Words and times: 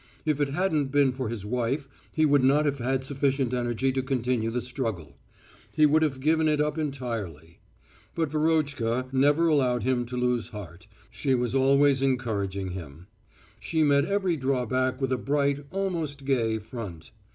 If 0.25 0.41
it 0.41 0.49
hadn't 0.49 0.87
been 0.87 1.11
for 1.11 1.29
his 1.29 1.45
wife 1.45 1.87
he 2.11 2.25
would 2.25 2.43
not 2.43 2.65
have 2.65 2.79
had 2.79 3.03
sufficient 3.03 3.53
energy 3.53 3.91
to 3.91 4.01
continue 4.01 4.49
the 4.49 4.59
struggle; 4.59 5.15
he 5.73 5.85
would 5.85 6.01
have 6.01 6.19
given 6.19 6.47
it 6.47 6.59
up 6.59 6.75
entirely. 6.79 7.59
But 8.15 8.31
Verotchka 8.31 9.09
never 9.11 9.47
allowed 9.47 9.83
him 9.83 10.07
to 10.07 10.17
lose 10.17 10.47
heart, 10.47 10.87
she 11.11 11.35
was 11.35 11.53
always 11.53 12.01
encouraging 12.01 12.69
him... 12.71 13.05
she 13.59 13.83
met 13.83 14.05
every 14.05 14.35
drawback 14.35 14.99
with 14.99 15.11
a 15.11 15.19
bright, 15.19 15.67
almost 15.69 16.25
gay, 16.25 16.57
front. 16.57 17.11